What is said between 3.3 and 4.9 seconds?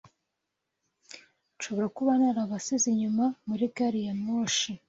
muri gari ya moshi.